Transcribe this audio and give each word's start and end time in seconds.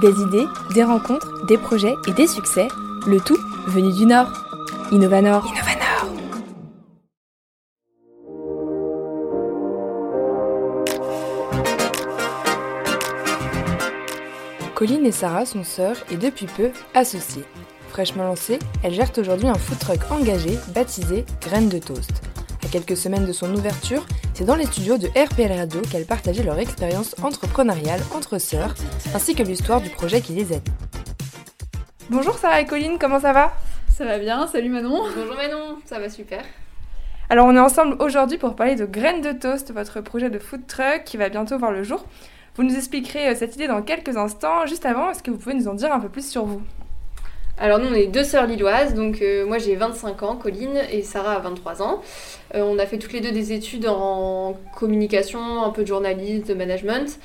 Des 0.00 0.18
idées, 0.22 0.46
des 0.72 0.82
rencontres, 0.82 1.44
des 1.44 1.58
projets 1.58 1.94
et 2.08 2.12
des 2.12 2.26
succès, 2.26 2.68
le 3.06 3.20
tout 3.20 3.36
venu 3.66 3.92
du 3.92 4.06
Nord. 4.06 4.28
Innovanor. 4.90 5.44
Innovanor. 5.46 6.06
Colline 14.74 15.04
et 15.04 15.12
Sarah 15.12 15.44
sont 15.44 15.64
sœurs 15.64 15.96
et 16.10 16.16
depuis 16.16 16.46
peu 16.46 16.70
associées. 16.94 17.44
Fraîchement 17.90 18.24
lancées, 18.24 18.58
elles 18.82 18.94
gèrent 18.94 19.12
aujourd'hui 19.18 19.48
un 19.48 19.54
food 19.54 19.78
truck 19.80 20.10
engagé 20.10 20.58
baptisé 20.74 21.26
Graines 21.42 21.68
de 21.68 21.78
Toast. 21.78 22.29
Quelques 22.70 22.96
semaines 22.96 23.26
de 23.26 23.32
son 23.32 23.52
ouverture, 23.52 24.06
c'est 24.32 24.44
dans 24.44 24.54
les 24.54 24.64
studios 24.64 24.96
de 24.96 25.08
RPL 25.08 25.50
Radio 25.50 25.80
qu'elles 25.82 26.06
partageaient 26.06 26.44
leur 26.44 26.60
expérience 26.60 27.16
entrepreneuriale 27.20 28.00
entre 28.14 28.38
sœurs, 28.38 28.74
ainsi 29.12 29.34
que 29.34 29.42
l'histoire 29.42 29.80
du 29.80 29.90
projet 29.90 30.20
qui 30.20 30.34
les 30.34 30.52
aide. 30.52 30.68
Bonjour 32.10 32.38
Sarah 32.38 32.60
et 32.60 32.66
Colline, 32.66 32.96
comment 33.00 33.18
ça 33.18 33.32
va? 33.32 33.52
Ça 33.88 34.04
va 34.04 34.20
bien, 34.20 34.46
salut 34.46 34.68
Manon. 34.68 35.02
Bonjour 35.16 35.34
Manon, 35.34 35.78
ça 35.84 35.98
va 35.98 36.08
super. 36.08 36.44
Alors 37.28 37.46
on 37.48 37.56
est 37.56 37.60
ensemble 37.60 37.96
aujourd'hui 37.98 38.38
pour 38.38 38.54
parler 38.54 38.76
de 38.76 38.86
Graines 38.86 39.20
de 39.20 39.32
Toast, 39.32 39.72
votre 39.72 40.00
projet 40.00 40.30
de 40.30 40.38
food 40.38 40.68
truck 40.68 41.02
qui 41.04 41.16
va 41.16 41.28
bientôt 41.28 41.58
voir 41.58 41.72
le 41.72 41.82
jour. 41.82 42.04
Vous 42.54 42.62
nous 42.62 42.76
expliquerez 42.76 43.30
euh, 43.30 43.34
cette 43.34 43.56
idée 43.56 43.66
dans 43.66 43.82
quelques 43.82 44.16
instants. 44.16 44.66
Juste 44.66 44.86
avant, 44.86 45.10
est-ce 45.10 45.24
que 45.24 45.30
vous 45.30 45.38
pouvez 45.38 45.54
nous 45.54 45.66
en 45.66 45.74
dire 45.74 45.92
un 45.92 46.00
peu 46.00 46.08
plus 46.08 46.28
sur 46.28 46.44
vous? 46.44 46.62
Alors 47.60 47.78
nous 47.78 47.88
on 47.88 47.94
est 47.94 48.06
deux 48.06 48.24
sœurs 48.24 48.46
lilloises, 48.46 48.94
donc 48.94 49.20
euh, 49.20 49.44
moi 49.44 49.58
j'ai 49.58 49.76
25 49.76 50.22
ans, 50.22 50.34
Colline, 50.34 50.80
et 50.90 51.02
Sarah 51.02 51.34
a 51.34 51.38
23 51.40 51.82
ans. 51.82 52.00
Euh, 52.54 52.62
on 52.62 52.78
a 52.78 52.86
fait 52.86 52.96
toutes 52.96 53.12
les 53.12 53.20
deux 53.20 53.32
des 53.32 53.52
études 53.52 53.86
en 53.86 54.56
communication, 54.78 55.62
un 55.62 55.68
peu 55.68 55.82
de 55.82 55.86
journalisme, 55.86 56.46
de 56.46 56.54
management, 56.54 57.18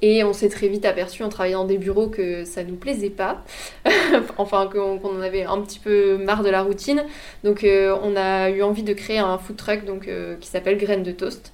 et 0.00 0.22
on 0.22 0.32
s'est 0.32 0.48
très 0.48 0.68
vite 0.68 0.84
aperçu 0.84 1.24
en 1.24 1.28
travaillant 1.28 1.62
dans 1.62 1.64
des 1.66 1.76
bureaux 1.76 2.06
que 2.06 2.44
ça 2.44 2.62
nous 2.62 2.76
plaisait 2.76 3.10
pas, 3.10 3.42
enfin 4.38 4.70
qu'on 4.72 5.00
en 5.02 5.20
avait 5.20 5.42
un 5.42 5.60
petit 5.60 5.80
peu 5.80 6.18
marre 6.18 6.44
de 6.44 6.50
la 6.50 6.62
routine. 6.62 7.04
Donc 7.42 7.66
on 7.66 8.16
a 8.16 8.48
eu 8.48 8.62
envie 8.62 8.84
de 8.84 8.92
créer 8.92 9.18
un 9.18 9.38
food 9.38 9.56
truck 9.56 9.84
donc, 9.84 10.08
qui 10.38 10.48
s'appelle 10.48 10.78
Graines 10.78 11.02
de 11.02 11.12
Toast. 11.12 11.52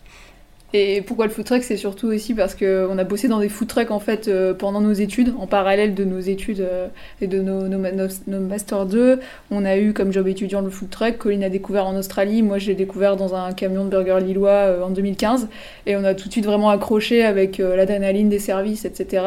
Et 0.72 1.00
pourquoi 1.00 1.26
le 1.26 1.30
food 1.30 1.44
truck 1.44 1.62
C'est 1.62 1.76
surtout 1.76 2.08
aussi 2.08 2.34
parce 2.34 2.56
qu'on 2.56 2.98
a 2.98 3.04
bossé 3.04 3.28
dans 3.28 3.38
des 3.38 3.48
food 3.48 3.68
trucks 3.68 3.92
en 3.92 4.00
fait 4.00 4.26
euh, 4.26 4.52
pendant 4.52 4.80
nos 4.80 4.92
études, 4.92 5.32
en 5.38 5.46
parallèle 5.46 5.94
de 5.94 6.04
nos 6.04 6.18
études 6.18 6.60
euh, 6.60 6.88
et 7.20 7.28
de 7.28 7.40
nos, 7.40 7.68
nos, 7.68 7.78
nos, 8.26 8.40
Master 8.40 8.84
2. 8.84 9.20
On 9.52 9.64
a 9.64 9.76
eu 9.76 9.92
comme 9.92 10.12
job 10.12 10.26
étudiant 10.26 10.60
le 10.62 10.70
food 10.70 10.90
truck. 10.90 11.18
Colline 11.18 11.44
a 11.44 11.50
découvert 11.50 11.86
en 11.86 11.94
Australie. 11.96 12.42
Moi, 12.42 12.58
je 12.58 12.66
l'ai 12.66 12.74
découvert 12.74 13.16
dans 13.16 13.36
un 13.36 13.52
camion 13.52 13.84
de 13.84 13.90
burger 13.90 14.18
lillois 14.20 14.50
euh, 14.50 14.82
en 14.82 14.90
2015. 14.90 15.48
Et 15.86 15.94
on 15.96 16.02
a 16.02 16.14
tout 16.14 16.26
de 16.26 16.32
suite 16.32 16.46
vraiment 16.46 16.70
accroché 16.70 17.24
avec 17.24 17.58
l'adrénaline 17.58 18.28
des 18.28 18.40
services, 18.40 18.84
etc. 18.84 19.24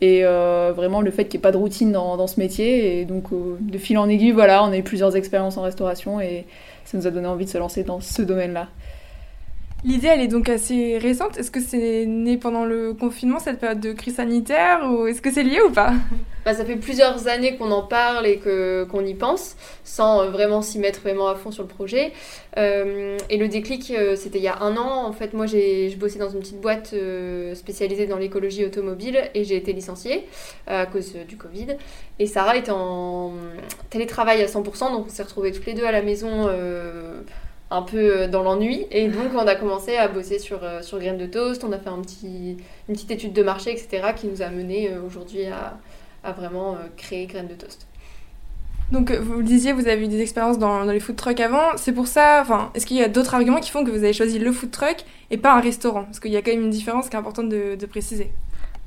Et 0.00 0.22
vraiment 0.22 1.02
le 1.02 1.10
fait 1.10 1.26
qu'il 1.26 1.38
n'y 1.38 1.42
ait 1.42 1.48
pas 1.48 1.52
de 1.52 1.58
routine 1.58 1.92
dans, 1.92 2.16
dans 2.16 2.26
ce 2.26 2.40
métier. 2.40 3.00
Et 3.00 3.04
donc, 3.04 3.26
de 3.32 3.78
fil 3.78 3.98
en 3.98 4.08
aiguille, 4.08 4.32
voilà, 4.32 4.64
on 4.64 4.72
a 4.72 4.78
eu 4.78 4.82
plusieurs 4.82 5.14
expériences 5.14 5.58
en 5.58 5.62
restauration 5.62 6.20
et 6.22 6.46
ça 6.86 6.96
nous 6.96 7.06
a 7.06 7.10
donné 7.10 7.26
envie 7.26 7.44
de 7.44 7.50
se 7.50 7.58
lancer 7.58 7.82
dans 7.82 8.00
ce 8.00 8.22
domaine-là. 8.22 8.68
L'idée, 9.82 10.08
elle 10.08 10.20
est 10.20 10.28
donc 10.28 10.50
assez 10.50 10.98
récente. 10.98 11.38
Est-ce 11.38 11.50
que 11.50 11.60
c'est 11.60 12.04
né 12.04 12.36
pendant 12.36 12.66
le 12.66 12.92
confinement, 12.92 13.38
cette 13.38 13.58
période 13.58 13.80
de 13.80 13.92
crise 13.92 14.16
sanitaire, 14.16 14.80
ou 14.90 15.06
est-ce 15.06 15.22
que 15.22 15.32
c'est 15.32 15.42
lié 15.42 15.58
ou 15.66 15.70
pas? 15.70 15.94
Bah, 16.44 16.52
Ça 16.52 16.66
fait 16.66 16.76
plusieurs 16.76 17.28
années 17.28 17.56
qu'on 17.56 17.70
en 17.70 17.82
parle 17.82 18.26
et 18.26 18.38
que, 18.38 18.84
qu'on 18.90 19.04
y 19.04 19.14
pense, 19.14 19.56
sans 19.84 20.22
euh, 20.22 20.30
vraiment 20.30 20.60
s'y 20.60 20.78
mettre 20.78 21.00
vraiment 21.00 21.28
à 21.28 21.34
fond 21.34 21.50
sur 21.50 21.62
le 21.62 21.68
projet. 21.68 22.12
Euh, 22.58 23.16
et 23.30 23.38
le 23.38 23.48
déclic, 23.48 23.90
euh, 23.90 24.16
c'était 24.16 24.38
il 24.38 24.44
y 24.44 24.48
a 24.48 24.60
un 24.60 24.76
an. 24.76 25.06
En 25.06 25.12
fait, 25.12 25.32
moi, 25.32 25.46
j'ai, 25.46 25.88
je 25.88 25.96
bossais 25.96 26.18
dans 26.18 26.30
une 26.30 26.40
petite 26.40 26.60
boîte 26.60 26.94
spécialisée 27.54 28.06
dans 28.06 28.18
l'écologie 28.18 28.66
automobile 28.66 29.30
et 29.34 29.44
j'ai 29.44 29.56
été 29.56 29.72
licenciée 29.72 30.26
à 30.66 30.84
cause 30.84 31.14
du 31.26 31.36
Covid. 31.36 31.76
Et 32.18 32.26
Sarah 32.26 32.56
était 32.56 32.72
en 32.72 33.32
télétravail 33.88 34.42
à 34.42 34.46
100%, 34.46 34.92
donc 34.92 35.06
on 35.06 35.08
s'est 35.08 35.22
retrouvés 35.22 35.52
toutes 35.52 35.66
les 35.66 35.74
deux 35.74 35.84
à 35.84 35.92
la 35.92 36.02
maison 36.02 36.48
un 37.70 37.82
peu 37.82 38.22
euh, 38.22 38.28
dans 38.28 38.42
l'ennui. 38.42 38.86
Et 38.90 39.08
donc, 39.08 39.32
on 39.34 39.46
a 39.46 39.54
commencé 39.54 39.96
à 39.96 40.08
bosser 40.08 40.38
sur, 40.38 40.62
euh, 40.62 40.82
sur 40.82 40.98
Graines 40.98 41.18
de 41.18 41.26
Toast. 41.26 41.64
On 41.64 41.72
a 41.72 41.78
fait 41.78 41.88
un 41.88 42.00
petit, 42.00 42.56
une 42.88 42.94
petite 42.94 43.10
étude 43.10 43.32
de 43.32 43.42
marché, 43.42 43.70
etc., 43.70 44.12
qui 44.16 44.26
nous 44.26 44.42
a 44.42 44.50
mené 44.50 44.90
euh, 44.90 45.02
aujourd'hui 45.02 45.46
à, 45.46 45.78
à, 46.24 46.32
vraiment 46.32 46.76
créer 46.96 47.26
Graines 47.26 47.48
de 47.48 47.54
Toast. 47.54 47.86
Donc, 48.92 49.12
vous 49.12 49.38
le 49.38 49.44
disiez, 49.44 49.72
vous 49.72 49.86
avez 49.86 50.04
eu 50.04 50.08
des 50.08 50.20
expériences 50.20 50.58
dans, 50.58 50.84
dans 50.84 50.90
les 50.90 50.98
food 50.98 51.14
trucks 51.14 51.38
avant. 51.38 51.76
C'est 51.76 51.92
pour 51.92 52.08
ça, 52.08 52.40
enfin, 52.42 52.72
est-ce 52.74 52.86
qu'il 52.86 52.96
y 52.96 53.02
a 53.04 53.08
d'autres 53.08 53.34
arguments 53.34 53.60
qui 53.60 53.70
font 53.70 53.84
que 53.84 53.90
vous 53.90 53.98
avez 53.98 54.12
choisi 54.12 54.40
le 54.40 54.50
food 54.50 54.72
truck 54.72 55.04
et 55.30 55.38
pas 55.38 55.54
un 55.54 55.60
restaurant? 55.60 56.04
Parce 56.04 56.18
qu'il 56.18 56.32
y 56.32 56.36
a 56.36 56.42
quand 56.42 56.50
même 56.50 56.64
une 56.64 56.70
différence 56.70 57.08
qui 57.08 57.14
est 57.14 57.18
importante 57.18 57.48
de, 57.48 57.76
de 57.76 57.86
préciser. 57.86 58.32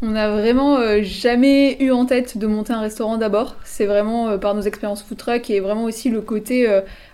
On 0.06 0.10
n'a 0.10 0.30
vraiment 0.30 0.80
jamais 1.02 1.82
eu 1.82 1.92
en 1.92 2.06
tête 2.06 2.38
de 2.38 2.46
monter 2.46 2.74
un 2.74 2.82
restaurant 2.82 3.18
d'abord. 3.18 3.56
C'est 3.64 3.86
vraiment 3.86 4.38
par 4.38 4.54
nos 4.54 4.62
expériences 4.62 5.02
food 5.02 5.18
truck 5.18 5.50
et 5.50 5.62
vraiment 5.62 5.86
aussi 5.86 6.10
le 6.10 6.20
côté 6.20 6.68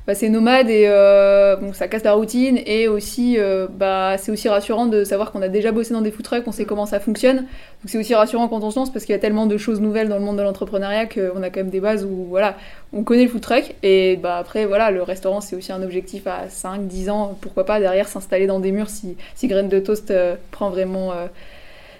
bah, 0.10 0.16
c'est 0.16 0.30
nomade 0.30 0.72
et 0.72 0.88
euh, 0.88 1.72
ça 1.74 1.88
casse 1.88 2.04
la 2.04 2.14
routine 2.14 2.60
et 2.66 2.88
aussi 2.88 3.36
euh, 3.38 3.68
bah, 3.70 4.18
c'est 4.18 4.32
aussi 4.32 4.50
rassurant 4.50 4.88
de 4.88 5.04
savoir 5.04 5.32
qu'on 5.32 5.44
a 5.44 5.50
déjà 5.50 5.72
bossé 5.72 5.94
dans 5.94 6.02
des 6.02 6.10
food 6.10 6.26
trucks, 6.26 6.44
on 6.48 6.52
sait 6.52 6.66
comment 6.66 6.88
ça 6.88 7.00
fonctionne. 7.00 7.38
Donc 7.38 7.46
c'est 7.86 8.00
aussi 8.00 8.16
rassurant 8.16 8.48
quand 8.48 8.64
on 8.64 8.72
se 8.72 8.80
lance 8.80 8.92
parce 8.92 9.06
qu'il 9.06 9.14
y 9.14 9.16
a 9.16 9.20
tellement 9.20 9.46
de 9.46 9.56
choses 9.58 9.80
nouvelles 9.80 10.10
dans 10.10 10.18
le 10.18 10.24
monde 10.24 10.38
de 10.38 10.42
l'entrepreneuriat 10.42 11.06
qu'on 11.06 11.44
a 11.44 11.52
quand 11.52 11.60
même 11.60 11.70
des 11.70 11.80
bases 11.80 12.06
où 12.06 12.26
voilà, 12.28 12.58
on 12.92 13.04
connaît 13.04 13.26
le 13.26 13.30
food 13.30 13.42
truck 13.42 13.76
et 13.84 14.16
bah, 14.16 14.38
après 14.38 14.66
voilà, 14.66 14.90
le 14.90 15.04
restaurant 15.04 15.42
c'est 15.42 15.56
aussi 15.56 15.72
un 15.72 15.84
objectif 15.84 16.26
à 16.26 16.48
5-10 16.48 17.12
ans, 17.12 17.38
pourquoi 17.40 17.68
pas 17.68 17.80
derrière 17.80 18.08
s'installer 18.08 18.48
dans 18.48 18.60
des 18.60 18.72
murs 18.72 18.90
si, 18.90 19.16
si 19.36 19.48
Graines 19.48 19.70
de 19.70 19.78
Toast 19.78 20.10
euh, 20.10 20.38
prend 20.50 20.72
vraiment... 20.72 21.14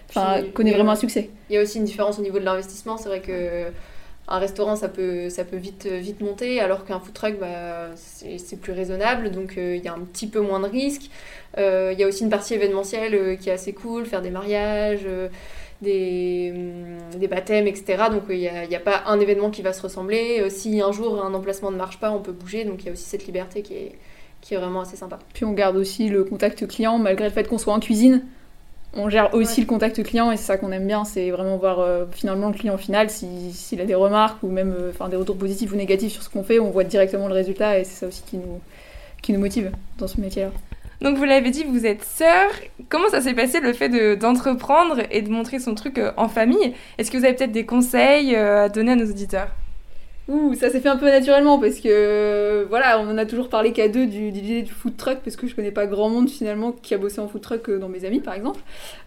Enfin, 0.10 0.42
connaît 0.54 0.74
vraiment 0.74 0.92
un 0.92 0.96
succès. 0.96 1.30
Il 1.50 1.56
y 1.56 1.58
a 1.58 1.62
aussi 1.62 1.78
une 1.78 1.86
différence 1.86 2.20
au 2.20 2.22
niveau 2.22 2.40
de 2.40 2.46
l'investissement. 2.46 2.98
C'est 2.98 3.10
vrai 3.10 3.22
que 3.22 3.72
un 4.30 4.38
restaurant, 4.38 4.76
ça 4.76 4.90
peut, 4.90 5.30
ça 5.30 5.44
peut 5.44 5.58
vite, 5.58 5.88
vite 5.88 6.22
monter, 6.22 6.60
alors 6.60 6.86
qu'un 6.86 7.00
food 7.00 7.14
truck, 7.14 7.40
bah, 7.40 7.90
c'est 7.96 8.60
plus 8.62 8.74
raisonnable, 8.74 9.32
donc 9.32 9.58
euh, 9.58 9.76
il 9.76 9.84
y 9.84 9.88
a 9.88 9.94
un 9.94 10.00
petit 10.00 10.28
peu 10.28 10.40
moins 10.40 10.60
de 10.60 10.68
risques. 10.68 11.10
Euh, 11.58 11.90
il 11.94 12.00
y 12.00 12.04
a 12.04 12.08
aussi 12.08 12.24
une 12.24 12.30
partie 12.30 12.54
événementielle 12.54 13.16
euh, 13.16 13.36
qui 13.36 13.50
est 13.50 13.54
assez 13.54 13.74
cool, 13.74 14.06
faire 14.06 14.22
des 14.22 14.30
mariages, 14.30 15.08
des, 15.82 16.54
hum, 16.56 17.20
des, 17.20 17.28
baptêmes, 17.28 17.66
etc. 17.66 18.04
Donc 18.12 18.24
il 18.30 18.38
n'y 18.38 18.48
a, 18.48 18.62
a, 18.72 18.80
pas 18.80 19.04
un 19.08 19.20
événement 19.20 19.50
qui 19.50 19.64
va 19.64 19.74
se 19.74 19.82
ressembler. 19.82 20.48
si 20.52 20.80
un 20.80 20.92
jour 20.92 21.24
un 21.24 21.34
emplacement 21.34 21.72
ne 21.72 21.78
marche 21.78 22.00
pas, 22.00 22.12
on 22.12 22.20
peut 22.20 22.32
bouger, 22.32 22.66
donc 22.66 22.84
il 22.84 22.86
y 22.86 22.90
a 22.90 22.92
aussi 22.92 23.06
cette 23.06 23.26
liberté 23.26 23.64
qui 23.64 23.74
est, 23.74 23.96
qui 24.42 24.54
est 24.54 24.58
vraiment 24.58 24.82
assez 24.82 24.96
sympa. 24.96 25.18
Puis 25.34 25.46
on 25.46 25.54
garde 25.54 25.76
aussi 25.76 26.08
le 26.08 26.24
contact 26.24 26.68
client, 26.68 27.00
malgré 27.00 27.26
le 27.26 27.34
fait 27.34 27.48
qu'on 27.48 27.58
soit 27.58 27.74
en 27.74 27.80
cuisine 27.80 28.24
on 28.94 29.10
gère 29.10 29.34
aussi 29.34 29.62
le 29.62 29.68
contact 29.68 30.02
client 30.04 30.32
et 30.32 30.38
c'est 30.38 30.44
ça 30.44 30.58
qu'on 30.58 30.72
aime 30.72 30.88
bien, 30.88 31.06
c'est 31.06 31.30
vraiment 31.30 31.58
voir 31.58 31.80
euh, 31.80 32.06
finalement 32.12 32.48
le 32.48 32.54
client 32.54 32.78
final, 32.78 33.10
s'il 33.10 33.82
a 33.82 33.86
des 33.86 33.96
remarques 33.96 34.42
ou 34.42 34.50
même 34.50 34.74
euh, 34.78 35.08
des 35.10 35.16
retours 35.16 35.38
positifs 35.38 35.72
ou 35.72 35.76
négatifs 35.76 36.14
sur 36.14 36.24
ce 36.24 36.30
qu'on 36.30 36.44
fait, 36.44 36.60
on 36.60 36.72
voit 36.72 36.84
directement 36.84 37.28
le 37.28 37.34
résultat 37.34 37.80
et 37.80 37.84
c'est 37.84 38.00
ça 38.00 38.08
aussi 38.08 38.24
qui 38.24 38.38
nous, 38.38 38.60
qui 39.22 39.32
nous 39.32 39.40
motive 39.40 39.72
dans 39.98 40.08
ce 40.08 40.20
métier-là. 40.20 40.52
Donc 41.02 41.18
vous 41.18 41.24
l'avez 41.24 41.52
dit, 41.52 41.64
vous 41.64 41.86
êtes 41.86 42.04
sœur. 42.04 42.50
Comment 42.90 43.10
ça 43.10 43.22
s'est 43.22 43.34
passé 43.34 43.62
le 43.62 43.72
fait 43.74 44.18
d'entreprendre 44.18 44.98
et 45.12 45.22
de 45.22 45.30
montrer 45.30 45.60
son 45.60 45.76
truc 45.76 45.98
euh, 45.98 46.12
en 46.18 46.28
famille? 46.28 46.74
Est-ce 46.98 47.12
que 47.12 47.18
vous 47.18 47.26
avez 47.26 47.36
peut-être 47.36 47.52
des 47.52 47.66
conseils 47.66 48.36
à 48.36 48.70
donner 48.70 48.94
à 48.94 48.96
nos 48.96 49.06
auditeurs? 49.06 49.50
Ouh, 50.30 50.54
ça 50.54 50.70
s'est 50.70 50.80
fait 50.80 50.90
un 50.90 50.98
peu 50.98 51.08
naturellement 51.08 51.58
parce 51.58 51.80
que 51.80 52.64
voilà, 52.70 53.00
on 53.00 53.10
en 53.10 53.18
a 53.18 53.26
toujours 53.26 53.50
parlé 53.50 53.72
qu'à 53.72 53.88
deux 53.88 54.06
du, 54.06 54.30
l'idée 54.30 54.62
du 54.62 54.72
food 54.72 54.96
truck 54.96 55.18
parce 55.24 55.36
que 55.36 55.48
je 55.48 55.56
connais 55.56 55.72
pas 55.72 55.88
grand 55.88 56.08
monde 56.08 56.30
finalement 56.30 56.72
qui 56.72 56.94
a 56.94 57.00
bossé 57.00 57.20
en 57.20 57.28
food 57.28 57.42
truck 57.42 57.68
euh, 57.68 57.80
dans 57.80 57.90
mes 57.90 58.06
amis 58.06 58.20
par 58.20 58.36
exemple. 58.36 58.60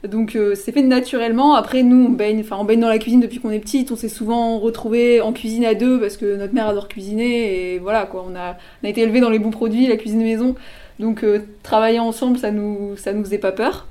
Donc 0.03 0.35
euh, 0.35 0.57
c'est 0.57 0.73
fait 0.73 0.83
naturellement. 0.83 1.55
Après 1.55 1.85
nous 1.85 2.07
on 2.07 2.09
baigne, 2.09 2.41
enfin 2.41 2.57
on 2.59 2.65
baigne 2.65 2.81
dans 2.81 2.89
la 2.89 2.99
cuisine 2.99 3.21
depuis 3.21 3.39
qu'on 3.39 3.51
est 3.51 3.61
petite. 3.61 3.93
On 3.93 3.97
s'est 3.97 4.09
souvent 4.09 4.59
retrouvés 4.59 5.21
en 5.21 5.33
cuisine 5.33 5.65
à 5.65 5.75
deux 5.75 6.01
parce 6.01 6.17
que 6.17 6.35
notre 6.35 6.55
mère 6.55 6.67
adore 6.67 6.89
cuisiner 6.89 7.75
et 7.75 7.79
voilà 7.79 8.05
quoi. 8.07 8.27
On 8.29 8.35
a, 8.35 8.57
on 8.83 8.87
a 8.87 8.91
été 8.91 9.03
élevés 9.03 9.21
dans 9.21 9.31
les 9.31 9.39
bons 9.39 9.53
produits, 9.53 9.87
la 9.87 9.97
cuisine 9.97 10.25
maison. 10.25 10.57
Donc 10.99 11.23
euh, 11.23 11.47
travailler 11.63 12.01
ensemble 12.01 12.37
ça 12.37 12.51
nous 12.51 12.97
ça 12.97 13.13
nous 13.13 13.23
faisait 13.23 13.39
pas 13.39 13.53
peur. 13.53 13.87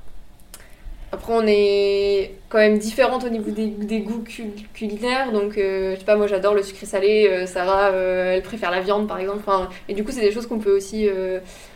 Après, 1.14 1.34
on 1.34 1.46
est 1.46 2.36
quand 2.48 2.56
même 2.56 2.78
différentes 2.78 3.22
au 3.24 3.28
niveau 3.28 3.50
des, 3.50 4.00
goûts 4.00 4.24
culinaires. 4.72 5.30
Donc, 5.30 5.58
euh, 5.58 5.94
je 5.94 5.98
sais 5.98 6.06
pas, 6.06 6.16
moi 6.16 6.26
j'adore 6.26 6.54
le 6.54 6.62
sucré 6.62 6.86
salé. 6.86 7.28
Euh, 7.30 7.46
Sarah, 7.46 7.90
euh, 7.90 8.32
elle 8.34 8.42
préfère 8.42 8.70
la 8.70 8.80
viande 8.80 9.06
par 9.06 9.18
exemple. 9.18 9.42
et 9.90 9.94
du 9.94 10.04
coup, 10.04 10.10
c'est 10.10 10.22
des 10.22 10.32
choses 10.32 10.46
qu'on 10.46 10.58
peut 10.58 10.74
aussi. 10.74 11.06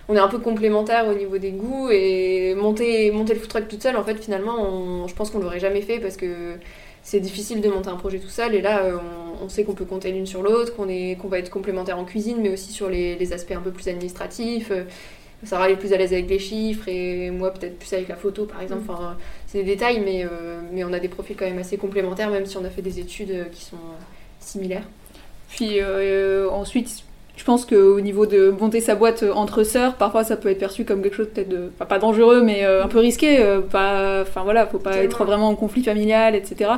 on 0.09 0.17
est 0.17 0.19
un 0.19 0.29
peu 0.29 0.39
complémentaires 0.39 1.07
au 1.07 1.15
niveau 1.15 1.37
des 1.37 1.51
goûts. 1.51 1.91
Et 1.91 2.55
monter, 2.55 3.11
monter 3.11 3.35
le 3.35 3.41
food 3.41 3.51
truck 3.51 3.69
toute 3.69 3.83
seule, 3.83 3.97
en 3.99 4.05
fait, 4.05 4.15
finalement, 4.15 5.07
je 5.07 5.15
pense 5.15 5.31
qu'on 5.31 5.39
l'aurait 5.39 5.61
jamais 5.61 5.83
fait 5.83 5.99
parce 6.01 6.17
que 6.17 6.57
c'est 7.03 7.21
difficile 7.21 7.61
de 7.61 7.69
monter 7.69 7.91
un 7.91 7.97
projet 7.97 8.19
tout 8.19 8.29
seul. 8.29 8.55
Et 8.55 8.63
là, 8.63 8.85
on, 9.43 9.51
sait 9.51 9.65
qu'on 9.65 9.75
peut 9.75 9.85
compter 9.85 10.13
l'une 10.13 10.27
sur 10.27 10.43
l'autre, 10.43 10.75
qu'on 10.75 10.87
qu'on 11.21 11.29
va 11.29 11.39
être 11.39 11.51
complémentaires 11.51 11.99
en 11.99 12.05
cuisine, 12.07 12.39
mais 12.41 12.49
aussi 12.49 12.73
sur 12.73 12.89
les, 12.89 13.17
les 13.17 13.33
aspects 13.35 13.53
un 13.53 13.61
peu 13.61 13.71
plus 13.71 13.89
administratifs. 13.89 14.73
Sarah 15.45 15.71
est 15.71 15.77
plus 15.77 15.93
à 15.93 15.97
l'aise 15.99 16.13
avec 16.13 16.29
les 16.29 16.39
chiffres 16.39 16.89
et 16.89 17.31
moi 17.31 17.53
peut-être 17.53 17.79
plus 17.79 17.93
avec 17.93 18.09
la 18.09 18.17
photo 18.17 18.47
par 18.47 18.63
exemple. 18.63 18.83
Mm. 18.83 18.91
Enfin, 18.91 19.17
c'est 19.47 19.59
des 19.59 19.65
détails, 19.65 20.01
mais, 20.01 20.25
euh, 20.25 20.61
mais 20.73 20.85
on 20.85 20.93
a 20.93 20.99
des 20.99 21.09
profils 21.09 21.37
quand 21.37 21.45
même 21.45 21.59
assez 21.59 21.77
complémentaires, 21.77 22.31
même 22.31 22.47
si 22.47 22.57
on 22.57 22.65
a 22.65 22.71
fait 22.71 22.83
des 22.83 23.01
études 23.01 23.31
euh, 23.31 23.45
qui 23.47 23.65
sont 23.65 23.77
similaires. 24.41 24.85
Puis 25.51 25.81
euh, 25.81 26.51
ensuite, 26.51 27.05
Je 27.37 27.45
pense 27.45 27.67
qu'au 27.67 28.01
niveau 28.01 28.25
de 28.25 28.51
monter 28.51 28.81
sa 28.81 28.95
boîte 28.95 29.23
entre 29.35 29.63
sœurs, 29.63 29.97
parfois 29.97 30.25
ça 30.25 30.37
peut 30.37 30.49
être 30.49 30.59
perçu 30.59 30.85
comme 30.85 31.03
quelque 31.03 31.15
chose 31.17 31.29
peut-être 31.33 31.49
de, 31.49 31.71
pas 31.79 31.99
dangereux, 31.99 32.43
mais 32.43 32.65
un 32.65 32.89
peu 32.89 32.99
risqué. 32.99 33.39
pas, 33.71 34.23
enfin 34.23 34.43
voilà, 34.43 34.67
faut 34.67 34.79
pas 34.79 34.97
être 34.97 35.25
vraiment 35.25 35.49
en 35.49 35.55
conflit 35.55 35.85
familial, 35.85 36.35
etc. 36.35 36.71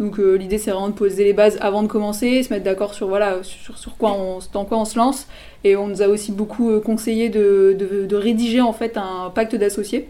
Donc 0.00 0.18
l'idée 0.18 0.58
c'est 0.58 0.72
vraiment 0.72 0.88
de 0.88 0.94
poser 0.94 1.22
les 1.22 1.32
bases 1.32 1.58
avant 1.60 1.82
de 1.84 1.88
commencer, 1.88 2.42
se 2.42 2.52
mettre 2.52 2.64
d'accord 2.64 2.92
sur 2.92 3.06
voilà 3.06 3.38
sur, 3.42 3.78
sur 3.78 3.96
quoi 3.96 4.12
on, 4.12 4.40
dans 4.52 4.64
quoi 4.64 4.78
on 4.78 4.84
se 4.84 4.98
lance. 4.98 5.28
Et 5.62 5.76
on 5.76 5.86
nous 5.86 6.02
a 6.02 6.08
aussi 6.08 6.32
beaucoup 6.32 6.80
conseillé 6.80 7.28
de, 7.28 7.76
de, 7.78 8.04
de 8.04 8.16
rédiger 8.16 8.60
en 8.60 8.72
fait 8.72 8.96
un 8.96 9.30
pacte 9.32 9.54
d'associés. 9.54 10.08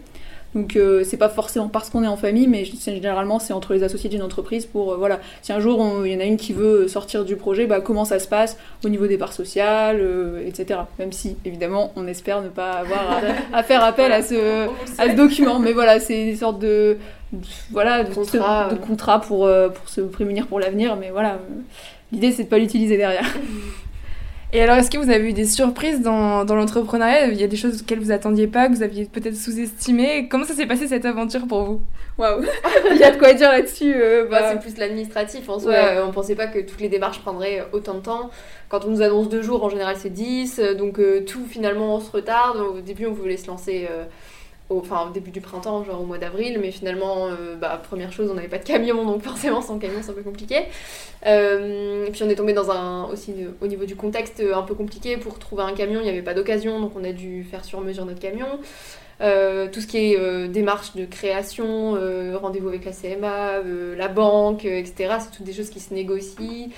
Donc 0.53 0.75
euh, 0.75 1.03
c'est 1.05 1.17
pas 1.17 1.29
forcément 1.29 1.69
parce 1.69 1.89
qu'on 1.89 2.03
est 2.03 2.07
en 2.07 2.17
famille, 2.17 2.47
mais 2.47 2.65
généralement 2.65 3.39
c'est 3.39 3.53
entre 3.53 3.73
les 3.73 3.83
associés 3.83 4.09
d'une 4.09 4.21
entreprise 4.21 4.65
pour 4.65 4.93
euh, 4.93 4.97
voilà. 4.97 5.19
Si 5.41 5.53
un 5.53 5.59
jour 5.59 6.05
il 6.05 6.11
y 6.11 6.15
en 6.15 6.19
a 6.19 6.25
une 6.25 6.37
qui 6.37 6.51
veut 6.51 6.87
sortir 6.87 7.23
du 7.23 7.37
projet, 7.37 7.67
bah, 7.67 7.79
comment 7.79 8.03
ça 8.03 8.19
se 8.19 8.27
passe 8.27 8.57
au 8.83 8.89
niveau 8.89 9.07
des 9.07 9.17
parts 9.17 9.33
sociales, 9.33 9.99
euh, 10.01 10.45
etc. 10.45 10.81
Même 10.99 11.13
si 11.13 11.37
évidemment 11.45 11.93
on 11.95 12.05
espère 12.05 12.41
ne 12.41 12.49
pas 12.49 12.71
avoir 12.71 13.21
à, 13.53 13.63
faire 13.63 13.83
appel 13.83 14.11
à 14.11 14.21
ce, 14.21 14.67
à 14.97 15.09
ce 15.09 15.15
document, 15.15 15.59
mais 15.59 15.71
voilà 15.71 15.99
c'est 15.99 16.29
une 16.29 16.35
sorte 16.35 16.59
de, 16.59 16.97
voilà 17.71 18.03
de 18.03 18.13
contrat, 18.13 18.69
de, 18.73 18.75
contrat 18.75 19.21
pour, 19.21 19.49
pour 19.73 19.89
se 19.89 20.01
prémunir 20.01 20.47
pour 20.47 20.59
l'avenir, 20.59 20.97
mais 20.97 21.11
voilà 21.11 21.39
l'idée 22.11 22.33
c'est 22.33 22.43
de 22.43 22.49
pas 22.49 22.57
l'utiliser 22.57 22.97
derrière. 22.97 23.25
Et 24.53 24.61
alors, 24.61 24.75
est-ce 24.75 24.91
que 24.91 24.97
vous 24.97 25.09
avez 25.09 25.29
eu 25.29 25.33
des 25.33 25.45
surprises 25.45 26.01
dans, 26.01 26.43
dans 26.43 26.55
l'entrepreneuriat? 26.55 27.27
Il 27.27 27.39
y 27.39 27.43
a 27.43 27.47
des 27.47 27.55
choses 27.55 27.81
auxquelles 27.81 27.99
vous 27.99 28.11
attendiez 28.11 28.47
pas, 28.47 28.67
que 28.67 28.73
vous 28.73 28.83
aviez 28.83 29.05
peut-être 29.05 29.37
sous-estimé. 29.37 30.27
Comment 30.29 30.43
ça 30.43 30.53
s'est 30.53 30.65
passé 30.65 30.87
cette 30.87 31.05
aventure 31.05 31.47
pour 31.47 31.63
vous? 31.63 31.81
Waouh 32.17 32.43
Il 32.91 32.97
y 32.97 33.03
a 33.03 33.11
de 33.11 33.17
quoi 33.17 33.33
dire 33.33 33.49
là-dessus. 33.49 33.93
Euh, 33.95 34.27
bah, 34.29 34.51
c'est 34.51 34.59
plus 34.59 34.77
l'administratif 34.77 35.47
en 35.47 35.57
soi. 35.57 35.73
Euh, 35.73 36.05
on 36.05 36.11
pensait 36.11 36.35
pas 36.35 36.47
que 36.47 36.59
toutes 36.59 36.81
les 36.81 36.89
démarches 36.89 37.21
prendraient 37.21 37.65
autant 37.71 37.93
de 37.93 38.01
temps. 38.01 38.29
Quand 38.67 38.83
on 38.83 38.89
nous 38.89 39.01
annonce 39.01 39.29
deux 39.29 39.41
jours, 39.41 39.63
en 39.63 39.69
général 39.69 39.95
c'est 39.97 40.09
dix. 40.09 40.59
Donc 40.77 40.99
euh, 40.99 41.23
tout 41.23 41.45
finalement 41.49 41.95
on 41.95 41.99
se 42.01 42.11
retarde. 42.11 42.57
Au 42.57 42.81
début, 42.81 43.05
on 43.05 43.13
voulait 43.13 43.37
se 43.37 43.47
lancer 43.47 43.87
au, 44.71 44.79
enfin, 44.79 45.07
au 45.07 45.11
début 45.11 45.31
du 45.31 45.41
printemps, 45.41 45.83
genre 45.83 46.01
au 46.01 46.05
mois 46.05 46.17
d'avril, 46.17 46.57
mais 46.61 46.71
finalement, 46.71 47.27
euh, 47.27 47.55
bah, 47.55 47.81
première 47.83 48.11
chose, 48.11 48.29
on 48.31 48.33
n'avait 48.33 48.47
pas 48.47 48.57
de 48.57 48.63
camion, 48.63 49.05
donc 49.05 49.21
forcément 49.23 49.61
sans 49.61 49.77
camion 49.77 49.99
c'est 50.01 50.11
un 50.11 50.13
peu 50.13 50.23
compliqué. 50.23 50.57
Euh, 51.25 52.07
puis 52.11 52.23
on 52.23 52.29
est 52.29 52.35
tombé 52.35 52.53
dans 52.53 52.71
un, 52.71 53.05
aussi 53.05 53.33
au 53.61 53.67
niveau 53.67 53.85
du 53.85 53.95
contexte 53.95 54.41
un 54.41 54.63
peu 54.63 54.73
compliqué, 54.73 55.17
pour 55.17 55.39
trouver 55.39 55.63
un 55.63 55.73
camion, 55.73 55.99
il 55.99 56.03
n'y 56.03 56.09
avait 56.09 56.21
pas 56.21 56.33
d'occasion, 56.33 56.79
donc 56.79 56.93
on 56.95 57.03
a 57.03 57.11
dû 57.11 57.43
faire 57.43 57.65
sur 57.65 57.81
mesure 57.81 58.05
notre 58.05 58.19
camion. 58.19 58.47
Euh, 59.19 59.67
tout 59.71 59.81
ce 59.81 59.87
qui 59.87 59.97
est 59.97 60.47
démarche 60.47 60.95
de 60.95 61.05
création, 61.05 61.97
rendez-vous 62.41 62.69
avec 62.69 62.85
la 62.85 62.91
CMA, 62.91 63.61
la 63.97 64.07
banque, 64.07 64.65
etc. 64.65 65.15
C'est 65.19 65.31
toutes 65.37 65.45
des 65.45 65.53
choses 65.53 65.69
qui 65.69 65.79
se 65.79 65.93
négocient 65.93 66.69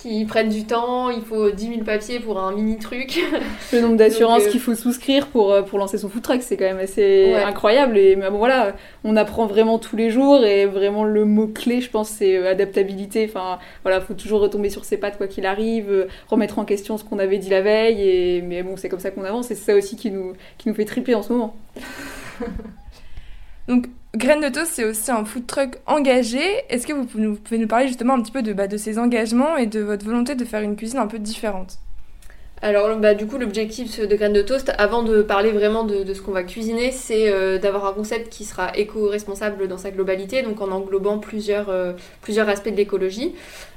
qui 0.00 0.24
prennent 0.24 0.48
du 0.48 0.64
temps, 0.64 1.10
il 1.10 1.22
faut 1.22 1.50
10 1.50 1.68
000 1.68 1.80
papiers 1.82 2.20
pour 2.20 2.38
un 2.38 2.52
mini 2.52 2.78
truc. 2.78 3.20
Le 3.72 3.80
nombre 3.80 3.96
d'assurances 3.96 4.46
euh, 4.46 4.50
qu'il 4.50 4.60
faut 4.60 4.74
souscrire 4.74 5.26
pour, 5.26 5.52
euh, 5.52 5.62
pour 5.62 5.78
lancer 5.78 5.98
son 5.98 6.08
food 6.08 6.22
truck, 6.22 6.42
c'est 6.42 6.56
quand 6.56 6.64
même 6.64 6.78
assez 6.78 7.34
incroyable. 7.34 7.98
Et 7.98 8.14
mais 8.14 8.30
bon, 8.30 8.38
voilà, 8.38 8.76
on 9.02 9.16
apprend 9.16 9.46
vraiment 9.46 9.78
tous 9.78 9.96
les 9.96 10.10
jours 10.10 10.44
et 10.44 10.66
vraiment 10.66 11.02
le 11.04 11.24
mot-clé, 11.24 11.80
je 11.80 11.90
pense, 11.90 12.10
c'est 12.10 12.36
euh, 12.36 12.50
adaptabilité. 12.50 13.28
Enfin, 13.28 13.58
voilà, 13.82 14.00
faut 14.00 14.14
toujours 14.14 14.40
retomber 14.40 14.70
sur 14.70 14.84
ses 14.84 14.98
pattes 14.98 15.18
quoi 15.18 15.26
qu'il 15.26 15.46
arrive, 15.46 16.06
remettre 16.28 16.58
en 16.58 16.64
question 16.64 16.96
ce 16.96 17.04
qu'on 17.04 17.18
avait 17.18 17.38
dit 17.38 17.50
la 17.50 17.62
veille. 17.62 18.00
Et, 18.00 18.42
mais 18.42 18.62
bon, 18.62 18.76
c'est 18.76 18.88
comme 18.88 19.00
ça 19.00 19.10
qu'on 19.10 19.24
avance 19.24 19.50
et 19.50 19.56
c'est 19.56 19.72
ça 19.72 19.74
aussi 19.74 19.96
qui 19.96 20.12
nous, 20.12 20.34
qui 20.58 20.68
nous 20.68 20.74
fait 20.74 20.84
triper 20.84 21.14
en 21.16 21.22
ce 21.22 21.32
moment. 21.32 21.56
Donc, 23.68 23.86
Graines 24.16 24.40
de 24.40 24.48
Toast, 24.48 24.72
c'est 24.72 24.84
aussi 24.84 25.10
un 25.10 25.24
food 25.24 25.46
truck 25.46 25.76
engagé. 25.86 26.40
Est-ce 26.70 26.86
que 26.86 26.94
vous 26.94 27.04
pouvez 27.04 27.58
nous 27.58 27.68
parler 27.68 27.86
justement 27.86 28.14
un 28.14 28.22
petit 28.22 28.32
peu 28.32 28.42
de, 28.42 28.54
bah, 28.54 28.66
de 28.66 28.78
ces 28.78 28.98
engagements 28.98 29.56
et 29.58 29.66
de 29.66 29.80
votre 29.80 30.04
volonté 30.04 30.34
de 30.34 30.44
faire 30.44 30.62
une 30.62 30.74
cuisine 30.74 30.98
un 30.98 31.06
peu 31.06 31.18
différente? 31.18 31.78
Alors, 32.60 32.96
bah, 32.96 33.14
du 33.14 33.26
coup, 33.26 33.38
l'objectif 33.38 34.00
de 34.00 34.16
Graines 34.16 34.32
de 34.32 34.42
Toast, 34.42 34.72
avant 34.78 35.04
de 35.04 35.22
parler 35.22 35.52
vraiment 35.52 35.84
de, 35.84 36.12
ce 36.12 36.20
qu'on 36.20 36.32
va 36.32 36.42
cuisiner, 36.42 36.90
c'est 36.90 37.30
euh, 37.30 37.58
d'avoir 37.58 37.86
un 37.86 37.92
concept 37.92 38.30
qui 38.30 38.44
sera 38.44 38.76
éco-responsable 38.76 39.68
dans 39.68 39.78
sa 39.78 39.92
globalité, 39.92 40.42
donc 40.42 40.60
en 40.60 40.70
englobant 40.72 41.18
plusieurs, 41.18 41.68
euh, 41.68 41.92
aspects 42.48 42.70
de 42.70 42.76
l'écologie. 42.76 43.34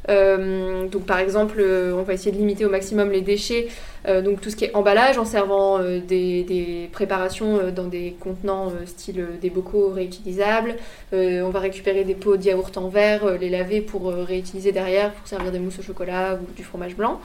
Euh, 0.10 0.88
donc, 0.88 1.06
par 1.06 1.20
exemple, 1.20 1.62
on 1.62 2.02
va 2.02 2.14
essayer 2.14 2.32
de 2.32 2.38
limiter 2.38 2.66
au 2.66 2.70
maximum 2.70 3.12
les 3.12 3.22
déchets, 3.22 3.68
donc 4.08 4.42
tout 4.42 4.50
ce 4.50 4.56
qui 4.56 4.66
est 4.66 4.76
emballage, 4.76 5.18
en 5.18 5.26
servant 5.26 5.80
des, 5.80 6.44
des, 6.44 6.90
préparations 6.92 7.72
dans 7.72 7.86
des 7.86 8.16
contenants 8.20 8.72
style 8.86 9.26
des 9.42 9.50
bocaux 9.50 9.90
réutilisables. 9.90 10.76
on 11.12 11.50
va 11.50 11.60
récupérer 11.60 12.04
des 12.04 12.16
pots 12.16 12.38
de 12.38 12.44
yaourt 12.44 12.76
en 12.78 12.90
verre, 12.90 13.38
les 13.40 13.50
laver 13.50 13.82
pour 13.82 14.08
réutiliser 14.12 14.72
derrière 14.72 15.12
pour 15.12 15.28
servir 15.28 15.52
des 15.52 15.60
mousses 15.60 15.80
au 15.80 15.84
chocolat 15.84 16.40
ou 16.42 16.54
du 16.54 16.64
fromage 16.64 16.96
blanc. 16.96 17.20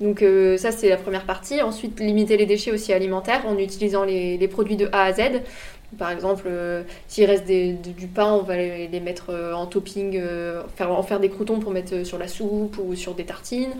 Donc 0.00 0.20
euh, 0.22 0.58
ça 0.58 0.72
c'est 0.72 0.88
la 0.88 0.96
première 0.96 1.24
partie. 1.24 1.62
Ensuite 1.62 2.00
limiter 2.00 2.36
les 2.36 2.46
déchets 2.46 2.72
aussi 2.72 2.92
alimentaires 2.92 3.46
en 3.46 3.56
utilisant 3.58 4.04
les, 4.04 4.48
produits 4.48 4.76
de 4.76 4.88
A 4.92 5.04
à 5.04 5.12
Z. 5.12 5.40
Par 5.98 6.10
exemple, 6.10 6.44
euh, 6.46 6.82
s'il 7.08 7.24
reste 7.26 7.46
du 7.46 8.06
pain, 8.06 8.32
on 8.32 8.42
va 8.42 8.56
les, 8.56 9.00
mettre 9.00 9.30
euh, 9.30 9.52
en 9.52 9.66
topping, 9.66 10.20
faire, 10.76 10.90
en 10.90 11.02
faire 11.02 11.20
des 11.20 11.28
croutons 11.28 11.60
pour 11.60 11.72
mettre 11.72 12.04
sur 12.04 12.18
la 12.18 12.28
soupe 12.28 12.78
ou 12.78 12.94
sur 12.94 13.14
des 13.14 13.24
tartines. 13.24 13.74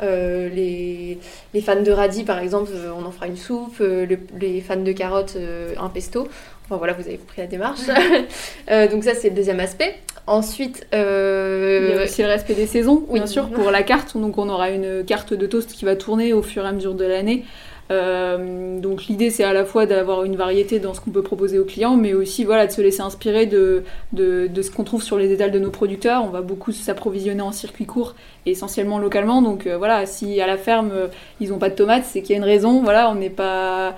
Les, 0.00 1.18
fans 1.64 1.80
de 1.80 1.92
radis, 1.92 2.24
par 2.24 2.38
exemple, 2.38 2.70
on 2.96 3.04
en 3.04 3.12
fera 3.12 3.26
une 3.26 3.36
soupe. 3.36 3.80
les 3.80 4.60
fans 4.60 4.76
de 4.76 4.92
carottes, 4.92 5.36
un 5.78 5.88
pesto. 5.88 6.28
Enfin 6.64 6.76
voilà, 6.76 6.92
vous 6.92 7.06
avez 7.06 7.16
compris 7.16 7.40
la 7.40 7.46
démarche. 7.46 7.86
donc 8.90 9.04
ça 9.04 9.14
c'est 9.14 9.30
le 9.30 9.36
deuxième 9.36 9.60
aspect. 9.60 9.94
Ensuite, 10.26 10.86
euh... 10.94 11.88
il 11.90 11.96
y 11.96 11.98
a 11.98 12.04
aussi 12.04 12.22
le 12.22 12.28
respect 12.28 12.54
des 12.54 12.66
saisons, 12.66 13.04
bien 13.12 13.26
sûr, 13.26 13.48
pour 13.48 13.70
la 13.70 13.82
carte. 13.82 14.16
Donc 14.16 14.38
on 14.38 14.48
aura 14.48 14.70
une 14.70 15.04
carte 15.04 15.34
de 15.34 15.46
toast 15.46 15.72
qui 15.72 15.84
va 15.84 15.96
tourner 15.96 16.32
au 16.32 16.42
fur 16.42 16.64
et 16.64 16.68
à 16.68 16.72
mesure 16.72 16.94
de 16.94 17.04
l'année. 17.04 17.44
Euh, 17.90 18.80
donc 18.80 19.04
l'idée 19.04 19.30
c'est 19.30 19.44
à 19.44 19.52
la 19.52 19.64
fois 19.64 19.86
d'avoir 19.86 20.24
une 20.24 20.36
variété 20.36 20.78
dans 20.78 20.94
ce 20.94 21.00
qu'on 21.00 21.10
peut 21.10 21.22
proposer 21.22 21.58
aux 21.58 21.64
clients, 21.64 21.96
mais 21.96 22.14
aussi 22.14 22.44
voilà, 22.44 22.66
de 22.66 22.72
se 22.72 22.80
laisser 22.80 23.02
inspirer 23.02 23.46
de, 23.46 23.82
de, 24.12 24.62
ce 24.62 24.70
qu'on 24.70 24.84
trouve 24.84 25.02
sur 25.02 25.18
les 25.18 25.32
étals 25.32 25.50
de 25.50 25.58
nos 25.58 25.70
producteurs. 25.70 26.24
On 26.24 26.28
va 26.30 26.40
beaucoup 26.42 26.72
s'approvisionner 26.72 27.42
en 27.42 27.52
circuit 27.52 27.86
court, 27.86 28.14
et 28.46 28.52
essentiellement 28.52 28.98
localement. 28.98 29.42
Donc 29.42 29.66
euh, 29.66 29.76
voilà, 29.76 30.06
si 30.06 30.40
à 30.40 30.46
la 30.46 30.56
ferme 30.56 30.90
euh, 30.92 31.08
ils 31.40 31.50
n'ont 31.50 31.58
pas 31.58 31.70
de 31.70 31.74
tomates, 31.74 32.04
c'est 32.04 32.22
qu'il 32.22 32.30
y 32.30 32.34
a 32.34 32.38
une 32.38 32.44
raison. 32.44 32.82
Voilà, 32.82 33.10
on 33.10 33.14
n'est 33.14 33.30
pas 33.30 33.96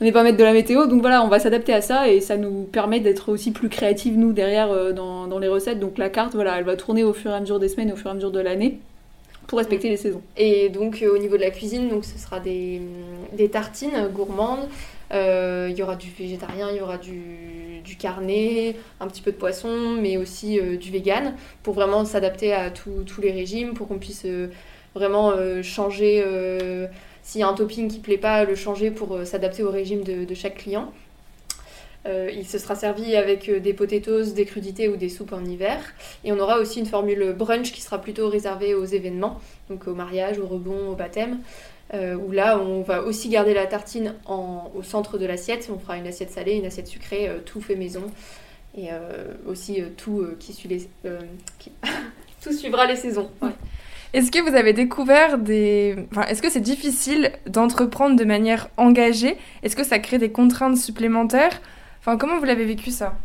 on 0.00 0.04
n'est 0.04 0.12
pas 0.12 0.22
maître 0.22 0.38
de 0.38 0.44
la 0.44 0.52
météo, 0.52 0.86
donc 0.86 1.00
voilà, 1.00 1.24
on 1.24 1.28
va 1.28 1.40
s'adapter 1.40 1.72
à 1.74 1.80
ça 1.80 2.08
et 2.08 2.20
ça 2.20 2.36
nous 2.36 2.68
permet 2.70 3.00
d'être 3.00 3.30
aussi 3.30 3.50
plus 3.50 3.68
créatifs 3.68 4.14
nous 4.16 4.32
derrière 4.32 4.94
dans, 4.94 5.26
dans, 5.26 5.40
les 5.40 5.48
recettes. 5.48 5.80
Donc 5.80 5.98
la 5.98 6.08
carte, 6.08 6.34
voilà, 6.34 6.56
elle 6.56 6.64
va 6.64 6.76
tourner 6.76 7.02
au 7.02 7.12
fur 7.12 7.32
et 7.32 7.34
à 7.34 7.40
mesure 7.40 7.58
des 7.58 7.68
semaines, 7.68 7.92
au 7.92 7.96
fur 7.96 8.06
et 8.06 8.12
à 8.12 8.14
mesure 8.14 8.30
de 8.30 8.38
l'année 8.38 8.78
pour 9.48 9.58
respecter 9.58 9.88
les 9.88 9.96
saisons. 9.96 10.22
Et 10.36 10.68
donc 10.68 11.02
euh, 11.02 11.12
au 11.12 11.18
niveau 11.18 11.36
de 11.36 11.42
la 11.42 11.50
cuisine, 11.50 11.88
donc 11.88 12.04
ce 12.04 12.16
sera 12.18 12.38
des, 12.38 12.80
des 13.32 13.48
tartines 13.48 14.08
gourmandes. 14.14 14.68
Euh, 15.10 15.66
il 15.70 15.76
y 15.76 15.82
aura 15.82 15.96
du 15.96 16.10
végétarien, 16.10 16.70
il 16.70 16.76
y 16.76 16.80
aura 16.80 16.98
du, 16.98 17.80
du, 17.82 17.96
carnet, 17.96 18.76
un 19.00 19.08
petit 19.08 19.22
peu 19.22 19.32
de 19.32 19.36
poisson, 19.36 19.96
mais 20.00 20.16
aussi 20.18 20.60
du 20.60 20.90
vegan 20.92 21.34
pour 21.62 21.74
vraiment 21.74 22.04
s'adapter 22.04 22.52
à 22.52 22.70
tous 22.70 23.20
les 23.22 23.32
régimes, 23.32 23.72
pour 23.72 23.88
qu'on 23.88 23.98
puisse 23.98 24.26
vraiment 24.94 25.32
changer 25.62 26.22
s'il 27.28 27.42
y 27.42 27.44
a 27.44 27.48
un 27.48 27.52
topping 27.52 27.88
qui 27.88 27.98
ne 27.98 28.02
plaît 28.02 28.16
pas, 28.16 28.44
le 28.44 28.54
changer 28.54 28.90
pour 28.90 29.14
euh, 29.14 29.26
s'adapter 29.26 29.62
au 29.62 29.70
régime 29.70 30.02
de, 30.02 30.34
chaque 30.34 30.56
client. 30.56 30.90
Euh, 32.06 32.30
il 32.32 32.46
se 32.46 32.58
sera 32.58 32.74
servi 32.74 33.16
avec 33.16 33.48
euh, 33.48 33.60
des 33.60 33.74
potatoes, 33.74 34.32
des 34.34 34.44
crudités 34.44 34.88
ou 34.88 34.96
des 34.96 35.08
soupes 35.08 35.32
en 35.32 35.44
hiver. 35.44 35.78
Et 36.24 36.32
on 36.32 36.38
aura 36.38 36.58
aussi 36.58 36.78
une 36.78 36.86
formule 36.86 37.32
brunch 37.36 37.72
qui 37.72 37.82
sera 37.82 38.00
plutôt 38.00 38.28
réservée 38.28 38.74
aux 38.74 38.84
événements, 38.84 39.40
donc 39.68 39.88
au 39.88 39.94
mariage, 39.94 40.38
au 40.38 40.46
rebond, 40.46 40.90
au 40.90 40.94
baptême. 40.94 41.38
où 41.92 42.32
là, 42.32 42.58
on 42.58 42.82
va 42.82 43.02
aussi 43.02 43.28
garder 43.28 43.54
la 43.54 43.66
tartine 43.66 44.14
au 44.28 44.82
centre 44.82 45.18
de 45.18 45.26
l'assiette. 45.26 45.70
On 45.74 45.78
fera 45.78 45.96
une 45.96 46.06
assiette 46.06 46.30
salée, 46.30 46.54
une 46.54 46.66
assiette 46.66 46.86
sucrée, 46.86 47.30
tout 47.44 47.60
fait 47.60 47.76
maison. 47.76 48.04
Et 48.76 48.88
aussi 49.46 49.82
tout 49.96 50.26
qui 50.38 50.52
suit 50.52 50.68
les, 50.68 50.88
tout 52.42 52.52
suivra 52.52 52.86
les 52.86 52.96
saisons. 52.96 53.30
Est-ce 54.14 54.30
que 54.30 54.40
vous 54.40 54.54
avez 54.54 54.72
découvert 54.72 55.38
des... 55.38 55.96
Enfin, 56.10 56.26
est-ce 56.28 56.40
que 56.40 56.50
c'est 56.50 56.60
difficile 56.60 57.32
d'entreprendre 57.46 58.16
de 58.16 58.24
manière 58.24 58.68
engagée? 58.76 59.36
Est-ce 59.62 59.76
que 59.76 59.84
ça 59.84 59.98
crée 59.98 60.18
des 60.18 60.30
contraintes 60.30 60.78
supplémentaires? 60.78 61.60
Enfin, 62.08 62.16
comment 62.16 62.38
vous 62.38 62.46
l'avez 62.46 62.64
vécu 62.64 62.90
ça? 62.90 63.18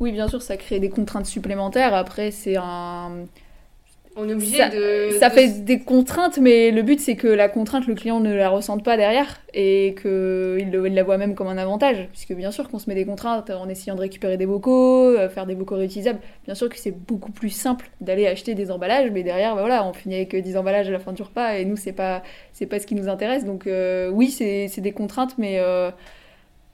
Oui, 0.00 0.10
bien 0.10 0.26
sûr, 0.26 0.42
ça 0.42 0.56
crée 0.56 0.80
des 0.80 0.90
contraintes 0.90 1.26
supplémentaires. 1.26 1.94
Après, 1.94 2.32
c'est 2.32 2.56
un 2.56 3.12
on 4.16 4.28
est 4.28 4.32
obligé 4.32 4.56
ça, 4.56 4.68
de. 4.68 5.10
Ça 5.20 5.30
fait 5.30 5.64
des 5.64 5.78
contraintes, 5.78 6.38
mais 6.38 6.72
le 6.72 6.82
but 6.82 6.98
c'est 6.98 7.14
que 7.14 7.28
la 7.28 7.48
contrainte, 7.48 7.86
le 7.86 7.94
client 7.94 8.18
ne 8.18 8.34
la 8.34 8.48
ressente 8.48 8.82
pas 8.82 8.96
derrière 8.96 9.40
et 9.54 9.94
qu'il 10.02 10.72
il 10.72 10.94
la 10.94 11.02
voit 11.04 11.18
même 11.18 11.36
comme 11.36 11.46
un 11.46 11.56
avantage. 11.56 12.08
Puisque 12.10 12.32
bien 12.32 12.50
sûr 12.50 12.68
qu'on 12.68 12.80
se 12.80 12.90
met 12.90 12.96
des 12.96 13.04
contraintes 13.04 13.50
en 13.50 13.68
essayant 13.68 13.94
de 13.94 14.00
récupérer 14.00 14.36
des 14.36 14.46
bocaux, 14.46 15.04
euh, 15.04 15.28
faire 15.28 15.46
des 15.46 15.54
bocaux 15.54 15.76
réutilisables. 15.76 16.18
Bien 16.46 16.56
sûr 16.56 16.68
que 16.68 16.78
c'est 16.78 16.90
beaucoup 16.90 17.30
plus 17.30 17.50
simple 17.50 17.88
d'aller 18.00 18.26
acheter 18.26 18.56
des 18.56 18.72
emballages, 18.72 19.12
mais 19.12 19.22
derrière, 19.22 19.54
bah 19.54 19.60
voilà, 19.60 19.86
on 19.86 19.92
finit 19.92 20.16
avec 20.16 20.34
10 20.34 20.56
emballages 20.56 20.88
à 20.88 20.92
la 20.92 20.98
fin 20.98 21.12
du 21.12 21.22
repas 21.22 21.58
et 21.58 21.64
nous, 21.64 21.76
c'est 21.76 21.92
pas, 21.92 22.24
c'est 22.52 22.66
pas 22.66 22.80
ce 22.80 22.88
qui 22.88 22.96
nous 22.96 23.08
intéresse. 23.08 23.44
Donc 23.44 23.68
euh, 23.68 24.10
oui, 24.10 24.30
c'est, 24.30 24.80
des 24.80 24.92
contraintes, 24.92 25.38
mais. 25.38 25.60
Euh, 25.60 25.92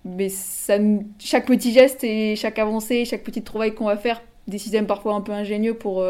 mais 0.05 0.29
ça, 0.29 0.79
chaque 1.19 1.47
petit 1.47 1.73
geste 1.73 2.05
et 2.05 2.37
chaque 2.37 2.59
avancée, 2.59 3.05
chaque 3.05 3.23
petite 3.23 3.45
trouvaille 3.45 3.75
qu'on 3.75 3.87
va 3.87 3.97
faire, 3.97 4.23
des 4.49 4.59
systèmes 4.59 4.87
parfois 4.87 5.15
un 5.15 5.21
peu 5.21 5.33
ingénieux 5.33 5.75
pour 5.75 6.05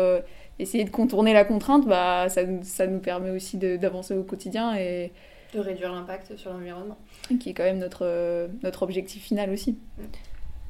essayer 0.59 0.85
de 0.85 0.91
contourner 0.91 1.33
la 1.33 1.45
contrainte, 1.45 1.87
bah, 1.87 2.29
ça, 2.29 2.43
ça 2.63 2.87
nous 2.87 3.01
permet 3.01 3.31
aussi 3.31 3.59
d'avancer 3.59 4.15
au 4.15 4.23
quotidien 4.23 4.75
et, 4.75 5.13
de 5.55 5.61
réduire 5.61 5.93
l'impact 5.93 6.37
sur 6.37 6.53
l'environnement. 6.53 6.97
Qui 7.39 7.51
est 7.51 7.55
quand 7.55 7.65
même 7.65 7.79
notre, 7.79 8.49
notre 8.63 8.83
objectif 8.83 9.23
final 9.23 9.51
aussi. 9.51 9.79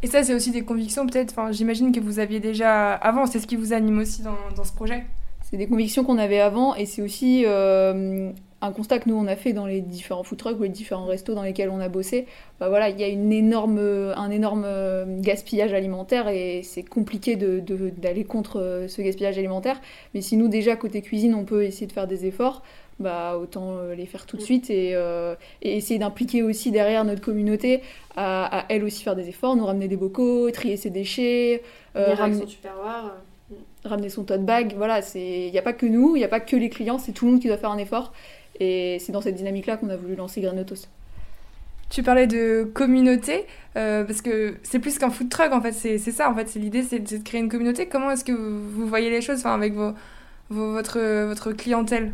Et 0.02 0.09
ça, 0.09 0.25
c'est 0.25 0.35
aussi 0.35 0.50
des 0.50 0.64
convictions, 0.64 1.07
peut-être, 1.07 1.31
enfin, 1.31 1.52
j'imagine 1.52 1.93
que 1.93 2.00
vous 2.00 2.19
aviez 2.19 2.41
déjà 2.41 2.95
avant, 2.95 3.26
c'est 3.26 3.38
ce 3.38 3.47
qui 3.47 3.55
vous 3.55 3.73
anime 3.73 4.00
aussi 4.00 4.23
dans, 4.23 4.37
dans 4.57 4.64
ce 4.64 4.73
projet 4.73 5.05
C'est 5.49 5.57
des 5.57 5.69
convictions 5.69 6.02
qu'on 6.02 6.19
avait 6.19 6.41
avant, 6.41 6.75
et 6.75 6.87
c'est 6.87 7.02
aussi 7.02 7.45
euh, 7.47 8.33
un 8.62 8.73
constat 8.73 8.99
que 9.00 9.09
nous, 9.09 9.16
on 9.16 9.26
a 9.26 9.37
fait 9.37 9.52
dans 9.52 9.66
les 9.66 9.81
différents 9.81 10.23
food 10.23 10.38
trucks 10.38 10.59
ou 10.59 10.62
les 10.62 10.69
différents 10.69 11.07
restos 11.07 11.35
dans 11.35 11.42
lesquels 11.42 11.69
on 11.69 11.81
a 11.81 11.88
bossé. 11.88 12.26
Bah, 12.61 12.69
voilà, 12.69 12.88
il 12.88 12.99
y 12.99 13.04
a 13.04 13.09
une 13.09 13.33
énorme, 13.33 13.78
un 13.78 14.31
énorme 14.31 14.64
euh, 14.64 15.04
gaspillage 15.21 15.75
alimentaire, 15.75 16.28
et 16.28 16.62
c'est 16.62 16.83
compliqué 16.83 17.37
d'aller 17.37 18.23
de, 18.23 18.28
contre 18.28 18.61
euh, 18.61 18.88
ce 18.88 19.02
gaspillage 19.02 19.37
alimentaire. 19.38 19.81
Mais 20.14 20.21
si 20.21 20.37
nous, 20.37 20.49
déjà, 20.49 20.76
côté 20.76 21.02
cuisine, 21.02 21.35
on 21.35 21.45
peut 21.45 21.64
essayer 21.64 21.87
de 21.87 21.92
faire 21.92 22.07
des 22.07 22.25
efforts, 22.25 22.62
bah, 23.02 23.37
autant 23.37 23.76
euh, 23.78 23.95
les 23.95 24.07
faire 24.07 24.26
tout 24.26 24.37
de 24.37 24.42
suite 24.42 24.71
et, 24.71 24.92
euh, 24.95 25.35
et 25.61 25.76
essayer 25.76 25.99
d'impliquer 25.99 26.42
aussi 26.42 26.71
derrière 26.71 27.04
notre 27.04 27.21
communauté 27.21 27.83
à, 28.16 28.61
à, 28.61 28.64
elle 28.69 28.85
aussi 28.85 29.02
faire 29.02 29.16
des 29.16 29.28
efforts, 29.28 29.57
nous 29.57 29.66
ramener 29.66 29.88
des 29.88 29.97
bocaux, 29.97 30.50
trier 30.50 30.76
ses 30.76 30.90
déchets, 30.90 31.62
euh, 31.97 32.14
ramener, 32.14 32.45
son 32.47 33.88
ramener 33.88 34.09
son 34.09 34.25
tote 34.25 34.45
bag. 34.45 34.75
Voilà, 34.76 35.00
il 35.14 35.50
n'y 35.50 35.59
a 35.59 35.62
pas 35.62 35.73
que 35.73 35.87
nous, 35.87 36.16
il 36.16 36.21
n'y 36.21 36.25
a 36.25 36.28
pas 36.28 36.40
que 36.40 36.57
les 36.57 36.69
clients, 36.69 36.99
c'est 36.99 37.12
tout 37.12 37.26
le 37.26 37.33
monde 37.33 37.40
qui 37.40 37.49
doit 37.49 37.57
faire 37.57 37.71
un 37.71 37.78
effort. 37.78 38.12
Et 38.62 38.99
c'est 39.00 39.11
dans 39.11 39.21
cette 39.21 39.35
dynamique-là 39.35 39.76
qu'on 39.76 39.88
a 39.88 39.97
voulu 39.97 40.14
lancer 40.14 40.40
Granotos. 40.40 40.87
Tu 41.90 42.04
parlais 42.04 42.28
de 42.28 42.71
communauté, 42.73 43.45
euh, 43.76 44.04
parce 44.04 44.23
que 44.23 44.54
c'est 44.62 44.78
plus 44.78 44.99
qu'un 44.99 45.11
food 45.11 45.28
truck, 45.28 45.52
en 45.52 45.61
fait, 45.61 45.73
c'est 45.73 45.99
ça, 45.99 46.31
en 46.31 46.35
fait, 46.35 46.49
c'est 46.49 46.61
l'idée, 46.61 46.85
c'est 46.85 47.00
de 47.00 47.23
créer 47.25 47.40
une 47.40 47.49
communauté. 47.49 47.87
Comment 47.87 48.12
est-ce 48.12 48.25
que 48.25 48.31
vous, 48.33 48.87
voyez 48.87 49.11
les 49.11 49.21
choses 49.21 49.40
enfin, 49.40 49.54
avec 49.54 49.75
vos, 49.75 49.92
votre, 50.49 51.26
votre 51.26 51.52
clientèle? 51.52 52.12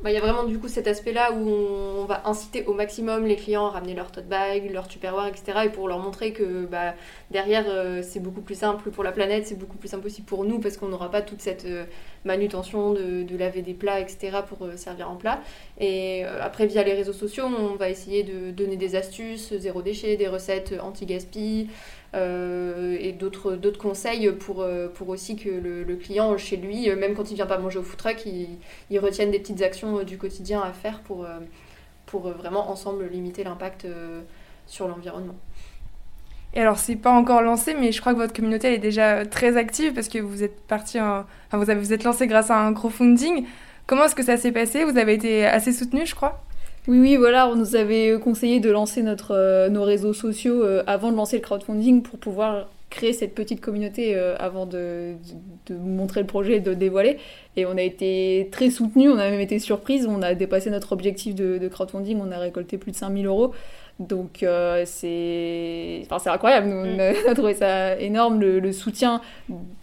Bah, 0.00 0.12
il 0.12 0.14
y 0.14 0.16
a 0.16 0.20
vraiment 0.20 0.44
du 0.44 0.60
coup 0.60 0.68
cet 0.68 0.86
aspect-là 0.86 1.32
où 1.32 1.48
on, 1.48 2.04
va 2.04 2.22
inciter 2.24 2.64
au 2.66 2.72
maximum 2.72 3.26
les 3.26 3.34
clients 3.34 3.66
à 3.66 3.70
ramener 3.70 3.94
leur 3.94 4.12
tote 4.12 4.28
bag, 4.28 4.70
leur 4.72 4.86
tupperware, 4.86 5.26
etc. 5.26 5.62
Et 5.66 5.68
pour 5.70 5.88
leur 5.88 5.98
montrer 5.98 6.32
que 6.32 6.66
bah, 6.66 6.94
derrière, 7.32 7.64
euh, 7.68 8.00
c'est 8.02 8.20
beaucoup 8.20 8.40
plus 8.40 8.54
simple 8.54 8.90
pour 8.90 9.02
la 9.02 9.10
planète, 9.10 9.48
c'est 9.48 9.58
beaucoup 9.58 9.76
plus 9.76 9.88
simple 9.88 10.06
aussi 10.06 10.22
pour 10.22 10.44
nous 10.44 10.60
parce 10.60 10.76
qu'on 10.76 10.86
n'aura 10.86 11.10
pas 11.10 11.20
toute 11.20 11.42
cette 11.42 11.64
euh, 11.64 11.84
manutention 12.24 12.92
de, 12.92 13.36
laver 13.36 13.62
des 13.62 13.74
plats, 13.74 13.98
etc. 13.98 14.38
pour 14.48 14.64
euh, 14.64 14.76
servir 14.76 15.10
en 15.10 15.16
plat. 15.16 15.40
Et 15.80 16.24
après, 16.24 16.66
via 16.66 16.84
les 16.84 16.94
réseaux 16.94 17.12
sociaux, 17.12 17.44
on 17.46 17.74
va 17.74 17.90
essayer 17.90 18.22
de 18.22 18.52
donner 18.52 18.76
des 18.76 18.94
astuces, 18.94 19.52
zéro 19.58 19.82
déchet, 19.82 20.16
des 20.16 20.28
recettes 20.28 20.74
anti-gaspi, 20.80 21.68
euh, 22.14 22.96
et 22.98 23.12
d'autres 23.12 23.78
conseils 23.78 24.32
pour, 24.32 24.62
euh, 24.62 24.88
pour 24.88 25.10
aussi 25.10 25.36
que 25.36 25.50
le, 25.50 25.96
client 25.96 26.36
chez 26.38 26.56
lui, 26.56 26.88
euh, 26.88 26.96
même 26.96 27.14
quand 27.14 27.30
il 27.30 27.34
vient 27.34 27.46
pas 27.46 27.58
manger 27.58 27.78
au 27.78 27.82
food 27.82 27.98
truck, 27.98 28.24
il, 28.24 28.48
il 28.90 28.98
retienne 28.98 29.30
des 29.30 29.38
petites 29.38 29.62
actions 29.62 30.02
du 30.02 30.16
quotidien 30.16 30.62
à 30.62 30.72
faire 30.72 31.00
pour, 31.00 31.26
pour 32.06 32.30
vraiment 32.30 32.70
ensemble 32.70 33.06
limiter 33.06 33.44
l'impact 33.44 33.86
sur 34.66 34.88
l'environnement. 34.88 35.36
Et 36.54 36.60
alors, 36.60 36.78
c'est 36.78 36.96
pas 36.96 37.10
encore 37.10 37.42
lancé, 37.42 37.74
mais 37.74 37.92
je 37.92 38.00
crois 38.00 38.14
que 38.14 38.18
votre 38.18 38.32
communauté 38.32 38.72
est 38.72 38.78
déjà 38.78 39.26
très 39.26 39.58
active 39.58 39.92
parce 39.92 40.08
que 40.08 40.18
vous 40.18 40.42
êtes 40.42 40.58
parti, 40.62 40.98
en... 40.98 41.26
vous, 41.52 41.68
avez, 41.68 41.78
vous 41.78 41.92
êtes 41.92 42.04
lancé 42.04 42.26
grâce 42.26 42.50
à 42.50 42.58
un 42.58 42.72
crowdfunding. 42.72 43.44
Comment 43.86 44.04
est-ce 44.04 44.14
que 44.14 44.24
ça 44.24 44.38
s'est 44.38 44.52
passé? 44.52 44.84
Vous 44.84 44.96
avez 44.96 45.12
été 45.12 45.44
assez 45.44 45.72
soutenu, 45.72 46.06
je 46.06 46.14
crois? 46.14 46.42
Oui, 46.88 46.98
oui, 47.00 47.16
voilà, 47.16 47.48
on 47.48 47.54
nous 47.54 47.76
avait 47.76 48.18
conseillé 48.18 48.60
de 48.60 48.70
lancer 48.70 49.02
notre, 49.02 49.32
euh, 49.32 49.68
nos 49.68 49.84
réseaux 49.84 50.14
sociaux 50.14 50.64
euh, 50.64 50.82
avant 50.86 51.12
de 51.12 51.16
lancer 51.16 51.36
le 51.36 51.42
crowdfunding 51.42 52.02
pour 52.02 52.18
pouvoir 52.18 52.68
créer 52.90 53.12
cette 53.12 53.34
petite 53.34 53.60
communauté 53.60 54.16
euh, 54.16 54.34
avant 54.38 54.66
de, 54.66 55.14
de, 55.66 55.74
de, 55.74 55.78
montrer 55.78 56.20
le 56.20 56.26
projet 56.26 56.56
et 56.56 56.60
de 56.60 56.70
le 56.70 56.76
dévoiler. 56.76 57.18
Et 57.56 57.66
on 57.66 57.76
a 57.76 57.82
été 57.82 58.48
très 58.50 58.70
soutenus, 58.70 59.10
on 59.10 59.18
a 59.18 59.30
même 59.30 59.40
été 59.40 59.58
surprise, 59.58 60.06
on 60.08 60.22
a 60.22 60.34
dépassé 60.34 60.70
notre 60.70 60.92
objectif 60.92 61.34
de, 61.34 61.58
de 61.58 61.68
crowdfunding, 61.68 62.18
on 62.20 62.32
a 62.32 62.38
récolté 62.38 62.78
plus 62.78 62.92
de 62.92 62.96
5000 62.96 63.26
euros. 63.26 63.52
Donc 63.98 64.42
euh, 64.42 64.84
c'est 64.86 66.06
enfin, 66.10 66.32
incroyable, 66.32 66.68
nous, 66.68 66.84
mm. 66.84 67.14
on 67.26 67.30
a 67.30 67.34
trouvé 67.34 67.54
ça 67.54 67.98
énorme, 67.98 68.40
le, 68.40 68.60
le, 68.60 68.72
soutien 68.72 69.20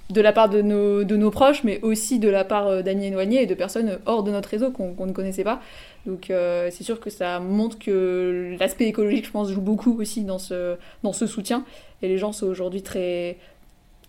de 0.09 0.21
la 0.21 0.31
part 0.33 0.49
de 0.49 0.61
nos, 0.61 1.03
de 1.03 1.15
nos 1.15 1.31
proches, 1.31 1.63
mais 1.63 1.79
aussi 1.81 2.19
de 2.19 2.29
la 2.29 2.43
part 2.43 2.83
d'amis 2.83 3.07
éloignés 3.07 3.41
et 3.41 3.45
de 3.45 3.55
personnes 3.55 3.99
hors 4.05 4.23
de 4.23 4.31
notre 4.31 4.49
réseau 4.49 4.71
qu'on 4.71 4.93
qu 4.93 5.03
ne 5.03 5.11
connaissait 5.11 5.43
pas. 5.43 5.61
Donc 6.05 6.29
euh, 6.29 6.69
c'est 6.71 6.83
sûr 6.83 6.99
que 6.99 7.09
ça 7.09 7.39
montre 7.39 7.79
que 7.79 8.55
l'aspect 8.59 8.85
écologique, 8.85 9.25
je 9.25 9.31
pense, 9.31 9.49
joue 9.49 9.61
beaucoup 9.61 9.99
aussi 9.99 10.23
dans 10.23 10.37
ce, 10.37 10.75
dans 11.03 11.13
ce 11.13 11.25
soutien. 11.25 11.65
Et 12.01 12.07
les 12.07 12.17
gens 12.17 12.31
sont 12.31 12.45
aujourd'hui 12.45 12.83
très, 12.83 13.37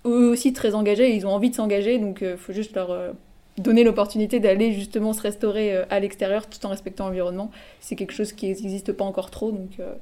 eux 0.04 0.28
aussi 0.28 0.52
très 0.52 0.74
engagés, 0.74 1.14
ils 1.14 1.26
ont 1.26 1.30
envie 1.30 1.50
de 1.50 1.54
s'engager, 1.54 1.98
donc 1.98 2.18
il 2.20 2.28
euh, 2.28 2.36
faut 2.36 2.52
juste 2.52 2.74
leur 2.74 2.90
euh, 2.90 3.12
donner 3.58 3.84
l'opportunité 3.84 4.40
d'aller 4.40 4.72
justement 4.72 5.12
se 5.12 5.22
restaurer 5.22 5.74
euh, 5.74 5.84
à 5.90 6.00
l'extérieur 6.00 6.46
tout 6.46 6.64
en 6.66 6.68
respectant 6.68 7.06
l'environnement. 7.06 7.50
C'est 7.80 7.96
quelque 7.96 8.12
chose 8.12 8.32
qui 8.32 8.48
n'existe 8.48 8.92
pas 8.92 9.04
encore 9.04 9.30
trop, 9.30 9.50
donc 9.50 9.80
euh, 9.80 9.94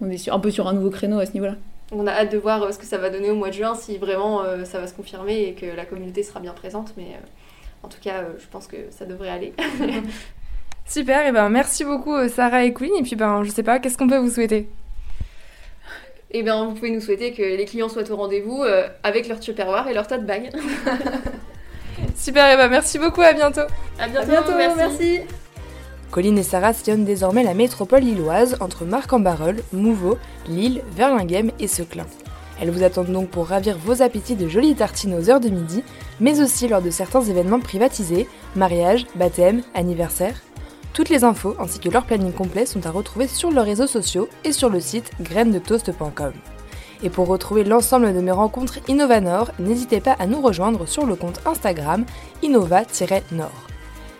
on 0.00 0.08
est 0.10 0.18
sur, 0.18 0.34
un 0.34 0.40
peu 0.40 0.50
sur 0.50 0.68
un 0.68 0.72
nouveau 0.72 0.90
créneau 0.90 1.18
à 1.18 1.26
ce 1.26 1.32
niveau-là. 1.32 1.56
On 1.92 2.06
a 2.06 2.12
hâte 2.12 2.32
de 2.32 2.38
voir 2.38 2.72
ce 2.72 2.78
que 2.78 2.86
ça 2.86 2.98
va 2.98 3.10
donner 3.10 3.30
au 3.30 3.36
mois 3.36 3.48
de 3.48 3.54
juin, 3.54 3.74
si 3.74 3.96
vraiment 3.98 4.42
euh, 4.42 4.64
ça 4.64 4.80
va 4.80 4.86
se 4.86 4.94
confirmer 4.94 5.42
et 5.42 5.54
que 5.54 5.66
la 5.66 5.84
communauté 5.84 6.22
sera 6.22 6.40
bien 6.40 6.52
présente, 6.52 6.94
mais 6.96 7.16
en 7.82 7.88
tout 7.88 8.00
cas, 8.02 8.24
je 8.38 8.46
pense 8.48 8.66
que 8.66 8.76
ça 8.90 9.04
devrait 9.04 9.30
aller. 9.30 9.52
Super, 10.86 11.26
et 11.26 11.32
ben 11.32 11.48
merci 11.48 11.84
beaucoup 11.84 12.28
Sarah 12.28 12.64
et 12.64 12.72
Queen. 12.72 12.92
Et 12.98 13.02
puis 13.02 13.16
ben 13.16 13.42
je 13.42 13.50
sais 13.50 13.62
pas, 13.62 13.78
qu'est-ce 13.78 13.98
qu'on 13.98 14.08
peut 14.08 14.18
vous 14.18 14.30
souhaiter? 14.30 14.68
Et 16.30 16.42
bien 16.42 16.64
vous 16.64 16.74
pouvez 16.74 16.90
nous 16.90 17.00
souhaiter 17.00 17.32
que 17.32 17.42
les 17.42 17.64
clients 17.64 17.88
soient 17.88 18.10
au 18.10 18.16
rendez-vous 18.16 18.62
euh, 18.62 18.86
avec 19.02 19.28
leur 19.28 19.40
tupperware 19.40 19.88
et 19.88 19.94
leur 19.94 20.06
tote 20.06 20.24
bag. 20.24 20.50
Super, 22.16 22.52
et 22.52 22.56
ben 22.56 22.68
merci 22.68 22.98
beaucoup, 22.98 23.22
à 23.22 23.32
bientôt. 23.32 23.62
À 23.98 24.08
bientôt, 24.08 24.30
à 24.30 24.42
bientôt 24.42 24.52
merci. 24.56 24.78
merci. 24.78 25.20
Colline 26.16 26.38
et 26.38 26.42
Sarah 26.42 26.72
sillonnent 26.72 27.04
désormais 27.04 27.42
la 27.44 27.52
métropole 27.52 28.00
lilloise 28.00 28.56
entre 28.60 28.86
Marc-en-Barœul, 28.86 29.62
Mouveau, 29.74 30.16
Lille, 30.48 30.80
Verlinghem 30.96 31.50
et 31.58 31.66
Seclin. 31.66 32.06
Elles 32.58 32.70
vous 32.70 32.84
attendent 32.84 33.12
donc 33.12 33.28
pour 33.28 33.48
ravir 33.48 33.76
vos 33.76 34.00
appétits 34.00 34.34
de 34.34 34.48
jolies 34.48 34.74
tartines 34.74 35.12
aux 35.12 35.28
heures 35.28 35.40
de 35.40 35.50
midi, 35.50 35.84
mais 36.18 36.40
aussi 36.40 36.68
lors 36.68 36.80
de 36.80 36.88
certains 36.88 37.20
événements 37.20 37.60
privatisés, 37.60 38.26
mariages, 38.54 39.04
baptêmes, 39.14 39.60
anniversaires. 39.74 40.40
Toutes 40.94 41.10
les 41.10 41.22
infos 41.22 41.54
ainsi 41.58 41.80
que 41.80 41.90
leur 41.90 42.06
planning 42.06 42.32
complet 42.32 42.64
sont 42.64 42.86
à 42.86 42.90
retrouver 42.90 43.26
sur 43.26 43.50
leurs 43.50 43.66
réseaux 43.66 43.86
sociaux 43.86 44.30
et 44.42 44.52
sur 44.52 44.70
le 44.70 44.80
site 44.80 45.10
grainesdetoast.com. 45.20 46.32
Et 47.02 47.10
pour 47.10 47.26
retrouver 47.26 47.62
l'ensemble 47.62 48.14
de 48.14 48.20
mes 48.22 48.32
rencontres 48.32 48.78
Innovanor, 48.88 49.50
n'hésitez 49.58 50.00
pas 50.00 50.16
à 50.18 50.26
nous 50.26 50.40
rejoindre 50.40 50.88
sur 50.88 51.04
le 51.04 51.14
compte 51.14 51.42
Instagram 51.44 52.06
innova-nord. 52.42 53.75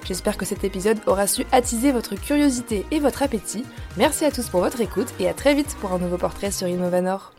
J'espère 0.06 0.36
que 0.36 0.44
cet 0.44 0.62
épisode 0.62 0.98
aura 1.06 1.26
su 1.26 1.44
attiser 1.50 1.90
votre 1.90 2.14
curiosité 2.14 2.86
et 2.92 3.00
votre 3.00 3.25
appétit. 3.25 3.64
Merci 3.96 4.25
à 4.25 4.30
tous 4.30 4.48
pour 4.48 4.60
votre 4.60 4.80
écoute 4.80 5.12
et 5.18 5.28
à 5.28 5.34
très 5.34 5.54
vite 5.54 5.76
pour 5.80 5.92
un 5.92 5.98
nouveau 5.98 6.16
portrait 6.16 6.52
sur 6.52 6.68
Innovanor. 6.68 7.32